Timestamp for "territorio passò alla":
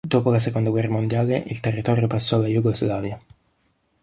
1.59-2.47